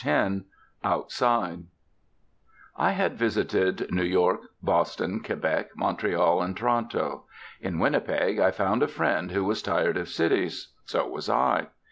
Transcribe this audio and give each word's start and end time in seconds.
X 0.03 0.41
OUTSIDE 0.83 1.65
I 2.75 2.89
had 2.93 3.19
visited 3.19 3.91
New 3.93 4.01
York, 4.01 4.41
Boston, 4.63 5.21
Quebec, 5.21 5.75
Montreal, 5.77 6.41
and 6.41 6.57
Toronto. 6.57 7.25
In 7.59 7.77
Winnipeg 7.77 8.39
I 8.39 8.49
found 8.49 8.81
a 8.81 8.87
friend, 8.87 9.29
who 9.29 9.43
was 9.45 9.61
tired 9.61 9.97
of 9.97 10.09
cities. 10.09 10.73
So 10.85 11.07
was 11.07 11.29
I. 11.29 11.67